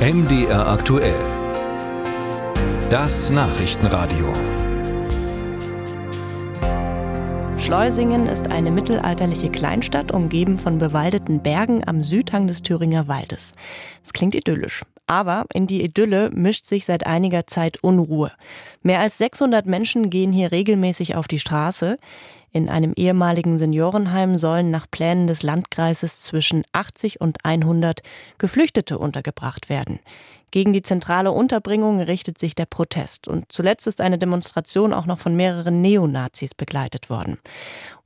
[0.00, 1.14] MDR aktuell.
[2.88, 4.32] Das Nachrichtenradio.
[7.58, 13.52] Schleusingen ist eine mittelalterliche Kleinstadt, umgeben von bewaldeten Bergen am Südhang des Thüringer Waldes.
[14.02, 14.84] Es klingt idyllisch.
[15.06, 18.32] Aber in die Idylle mischt sich seit einiger Zeit Unruhe.
[18.82, 21.98] Mehr als 600 Menschen gehen hier regelmäßig auf die Straße.
[22.52, 28.02] In einem ehemaligen Seniorenheim sollen nach Plänen des Landkreises zwischen 80 und 100
[28.38, 30.00] Geflüchtete untergebracht werden.
[30.50, 33.28] Gegen die zentrale Unterbringung richtet sich der Protest.
[33.28, 37.38] Und zuletzt ist eine Demonstration auch noch von mehreren Neonazis begleitet worden.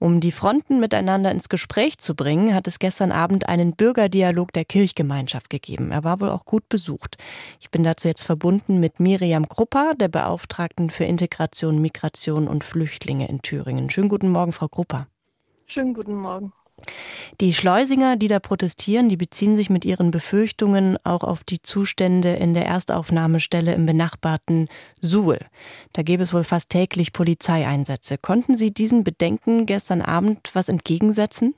[0.00, 4.64] Um die Fronten miteinander ins Gespräch zu bringen, hat es gestern Abend einen Bürgerdialog der
[4.64, 5.92] Kirchgemeinschaft gegeben.
[5.92, 7.18] Er war wohl auch gut besucht.
[7.60, 13.28] Ich bin dazu jetzt verbunden mit Miriam Krupper, der Beauftragten für Integration, Migration und Flüchtlinge
[13.28, 13.90] in Thüringen.
[13.90, 15.06] Schönen guten Morgen, Frau Krupper.
[15.66, 16.52] Schönen guten Morgen.
[17.40, 22.32] Die Schleusinger, die da protestieren, die beziehen sich mit ihren Befürchtungen auch auf die Zustände
[22.34, 24.68] in der Erstaufnahmestelle im benachbarten
[25.00, 25.38] Suhl.
[25.92, 28.18] Da gäbe es wohl fast täglich Polizeieinsätze.
[28.18, 31.54] Konnten Sie diesen Bedenken gestern Abend was entgegensetzen?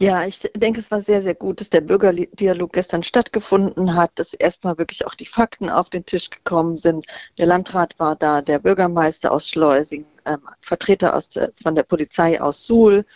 [0.00, 4.32] Ja, ich denke, es war sehr, sehr gut, dass der Bürgerdialog gestern stattgefunden hat, dass
[4.32, 7.04] erstmal wirklich auch die Fakten auf den Tisch gekommen sind.
[7.36, 12.64] Der Landrat war da, der Bürgermeister aus Schleusing, ähm, Vertreter aus, von der Polizei aus
[12.64, 13.06] Suhl,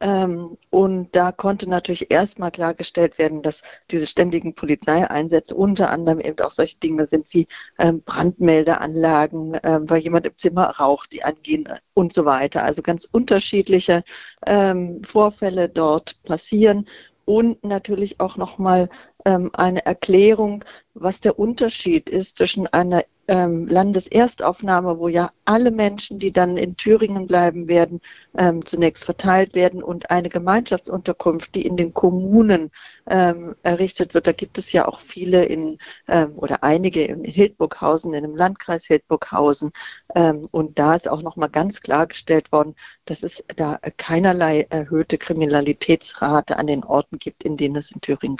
[0.00, 6.50] und da konnte natürlich erstmal klargestellt werden, dass diese ständigen Polizeieinsätze unter anderem eben auch
[6.50, 7.46] solche Dinge sind wie
[7.78, 12.64] ähm, Brandmeldeanlagen, ähm, weil jemand im Zimmer raucht, die angehen und so weiter.
[12.64, 14.02] Also ganz unterschiedliche
[14.46, 16.86] ähm, Vorfälle dort passieren
[17.26, 18.88] und natürlich auch nochmal ähm,
[19.24, 26.32] eine Erklärung, was der Unterschied ist zwischen einer ähm, Landeserstaufnahme, wo ja alle Menschen, die
[26.32, 28.00] dann in Thüringen bleiben werden,
[28.36, 32.72] ähm, zunächst verteilt werden und eine Gemeinschaftsunterkunft, die in den Kommunen
[33.08, 34.26] ähm, errichtet wird.
[34.26, 38.86] Da gibt es ja auch viele in ähm, oder einige in Hildburghausen, in dem Landkreis
[38.86, 39.70] Hildburghausen.
[40.16, 46.58] Ähm, und da ist auch nochmal ganz klargestellt worden, dass es da keinerlei erhöhte Kriminalitätsrate
[46.58, 48.36] an den Orten gibt, in denen es in Thüringen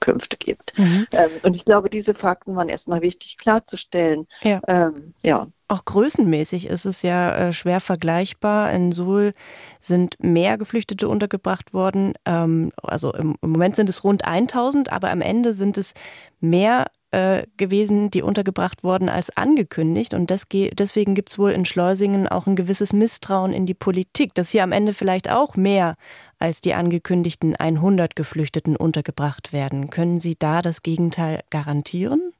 [0.00, 0.78] Gemeinschaftsunterkünfte gibt.
[0.78, 1.06] Mhm.
[1.12, 4.26] Ähm, und ich glaube, diese Fakten waren erstmal wichtig klarzustellen stellen.
[4.42, 4.60] Ja.
[4.68, 5.48] Ähm, ja.
[5.68, 8.70] Auch größenmäßig ist es ja äh, schwer vergleichbar.
[8.72, 9.34] In Suhl
[9.80, 12.14] sind mehr Geflüchtete untergebracht worden.
[12.24, 15.94] Ähm, also im, im, Moment sind es rund 1000, aber am Ende sind es
[16.40, 20.14] mehr äh, gewesen, die untergebracht wurden, als angekündigt.
[20.14, 24.50] Und deswegen gibt es wohl in Schleusingen auch ein gewisses Misstrauen in die Politik, dass
[24.50, 25.94] hier am Ende vielleicht auch mehr
[26.40, 29.90] als die angekündigten 100 Geflüchteten untergebracht werden.
[29.90, 32.33] Können Sie da das Gegenteil garantieren?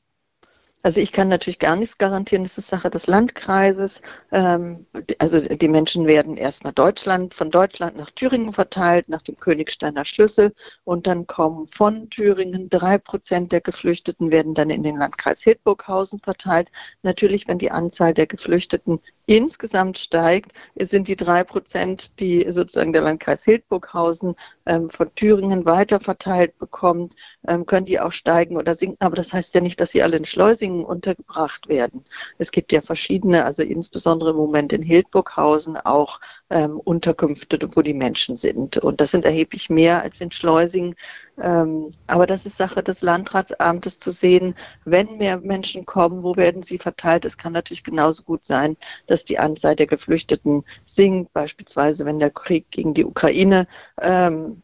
[0.84, 4.02] Also ich kann natürlich gar nichts garantieren, das ist Sache des Landkreises.
[4.30, 4.84] Ähm,
[5.18, 10.52] also die Menschen werden erstmal Deutschland, von Deutschland nach Thüringen verteilt, nach dem Königsteiner Schlüssel
[10.84, 16.20] und dann kommen von Thüringen drei Prozent der Geflüchteten werden dann in den Landkreis Hildburghausen
[16.20, 16.68] verteilt.
[17.02, 23.02] Natürlich, wenn die Anzahl der Geflüchteten insgesamt steigt, sind die drei Prozent, die sozusagen der
[23.02, 24.34] Landkreis Hildburghausen
[24.66, 27.14] ähm, von Thüringen weiterverteilt bekommt,
[27.48, 29.04] ähm, können die auch steigen oder sinken.
[29.04, 32.04] Aber das heißt ja nicht, dass sie alle in Schleusingen untergebracht werden.
[32.38, 36.20] Es gibt ja verschiedene, also insbesondere im Moment in Hildburghausen auch
[36.50, 38.78] ähm, Unterkünfte, wo die Menschen sind.
[38.78, 40.94] Und das sind erheblich mehr als in Schleusingen.
[41.38, 46.62] Ähm, aber das ist Sache des Landratsamtes zu sehen, wenn mehr Menschen kommen, wo werden
[46.62, 47.24] sie verteilt.
[47.24, 52.30] Es kann natürlich genauso gut sein, dass die Anzahl der Geflüchteten sinkt, beispielsweise wenn der
[52.30, 53.66] Krieg gegen die Ukraine
[54.00, 54.62] ähm,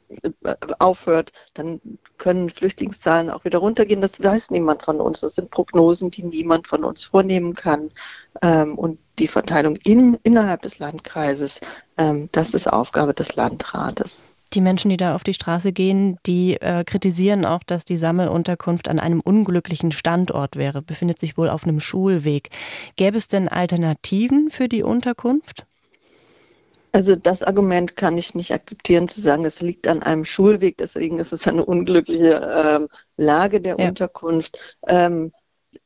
[0.78, 1.80] aufhört, dann
[2.18, 4.00] können Flüchtlingszahlen auch wieder runtergehen.
[4.00, 5.20] Das weiß niemand von uns.
[5.20, 7.90] Das sind Prognosen, die niemand von uns vornehmen kann.
[8.42, 11.60] Ähm, und die Verteilung in, innerhalb des Landkreises,
[11.96, 14.24] ähm, das ist Aufgabe des Landrates.
[14.52, 18.88] Die Menschen, die da auf die Straße gehen, die äh, kritisieren auch, dass die Sammelunterkunft
[18.88, 22.50] an einem unglücklichen Standort wäre, befindet sich wohl auf einem Schulweg.
[22.96, 25.66] Gäbe es denn Alternativen für die Unterkunft?
[26.92, 31.20] Also das Argument kann ich nicht akzeptieren, zu sagen, es liegt an einem Schulweg, deswegen
[31.20, 33.88] ist es eine unglückliche ähm, Lage der ja.
[33.88, 34.76] Unterkunft.
[34.88, 35.32] Ähm,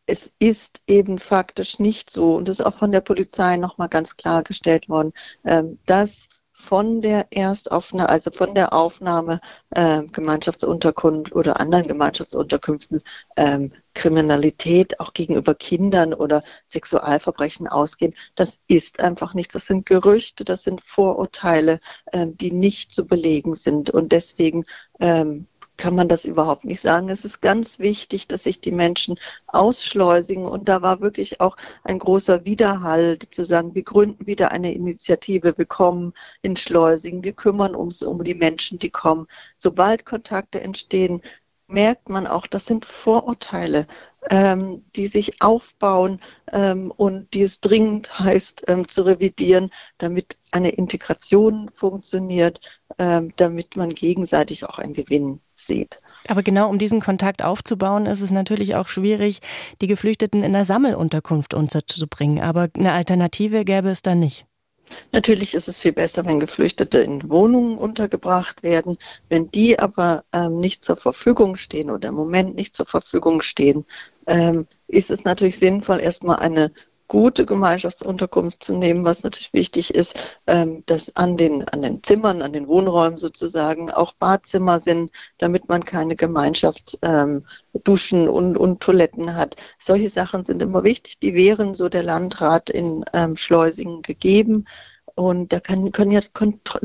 [0.06, 4.16] es ist eben faktisch nicht so, und das ist auch von der Polizei nochmal ganz
[4.16, 5.12] klargestellt worden,
[5.44, 6.28] ähm, dass
[6.64, 9.40] von der Erstaufnahme, also von der Aufnahme
[9.70, 13.02] äh, Gemeinschaftsunterkunft oder anderen Gemeinschaftsunterkünften
[13.36, 18.14] ähm, Kriminalität auch gegenüber Kindern oder Sexualverbrechen ausgehen.
[18.34, 19.52] Das ist einfach nichts.
[19.52, 21.80] Das sind Gerüchte, das sind Vorurteile,
[22.12, 23.90] ähm, die nicht zu belegen sind.
[23.90, 24.64] Und deswegen
[25.00, 25.46] ähm,
[25.84, 27.10] kann man das überhaupt nicht sagen.
[27.10, 30.46] Es ist ganz wichtig, dass sich die Menschen ausschleusigen.
[30.46, 35.58] Und da war wirklich auch ein großer Widerhall, zu sagen, wir gründen wieder eine Initiative,
[35.58, 39.26] wir kommen in Schleusingen, wir kümmern uns um die Menschen, die kommen.
[39.58, 41.20] Sobald Kontakte entstehen,
[41.66, 43.86] merkt man auch, das sind Vorurteile,
[44.30, 46.18] ähm, die sich aufbauen
[46.50, 53.76] ähm, und die es dringend heißt ähm, zu revidieren, damit eine Integration funktioniert, ähm, damit
[53.76, 55.98] man gegenseitig auch einen Gewinn sieht.
[56.28, 59.40] Aber genau um diesen Kontakt aufzubauen, ist es natürlich auch schwierig,
[59.80, 62.42] die Geflüchteten in der Sammelunterkunft unterzubringen.
[62.42, 64.46] Aber eine Alternative gäbe es da nicht.
[65.12, 68.98] Natürlich ist es viel besser, wenn Geflüchtete in Wohnungen untergebracht werden.
[69.28, 73.84] Wenn die aber ähm, nicht zur Verfügung stehen oder im Moment nicht zur Verfügung stehen,
[74.26, 76.70] ähm, ist es natürlich sinnvoll, erstmal eine
[77.08, 82.42] gute Gemeinschaftsunterkunft zu nehmen, was natürlich wichtig ist, ähm, dass an den, an den Zimmern,
[82.42, 89.36] an den Wohnräumen sozusagen auch Badzimmer sind, damit man keine Gemeinschaftsduschen ähm, und, und Toiletten
[89.36, 89.56] hat.
[89.78, 91.18] Solche Sachen sind immer wichtig.
[91.20, 94.66] Die wären so der Landrat in ähm, Schleusingen gegeben.
[95.16, 96.20] Und da kann, können ja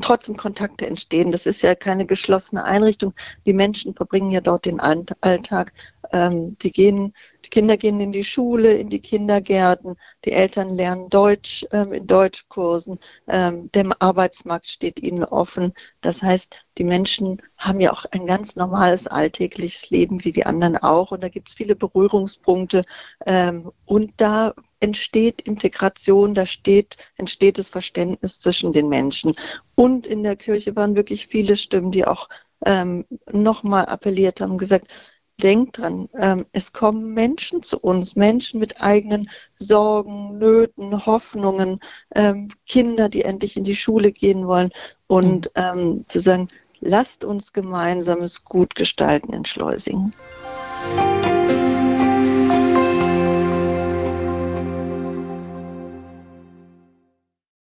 [0.01, 1.31] trotzdem Kontakte entstehen.
[1.31, 3.13] Das ist ja keine geschlossene Einrichtung.
[3.45, 5.73] Die Menschen verbringen ja dort den Alltag.
[6.11, 7.13] Ähm, die gehen
[7.49, 12.05] die Kinder gehen in die Schule, in die Kindergärten, die Eltern lernen Deutsch ähm, in
[12.05, 15.73] Deutschkursen, ähm, der Arbeitsmarkt steht ihnen offen.
[16.01, 20.77] Das heißt, die Menschen haben ja auch ein ganz normales alltägliches Leben wie die anderen
[20.77, 22.83] auch und da gibt es viele Berührungspunkte
[23.25, 29.35] ähm, und da entsteht Integration, da steht, entsteht das Verständnis zwischen den Menschen.
[29.75, 32.29] Und in der Kirche waren wirklich viele Stimmen, die auch
[32.65, 34.93] ähm, nochmal appelliert haben, gesagt,
[35.41, 41.79] denkt dran, ähm, es kommen Menschen zu uns, Menschen mit eigenen Sorgen, Nöten, Hoffnungen,
[42.13, 44.71] ähm, Kinder, die endlich in die Schule gehen wollen
[45.07, 45.51] und mhm.
[45.55, 46.49] ähm, zu sagen,
[46.81, 50.13] lasst uns gemeinsames Gut gestalten in Schleusingen.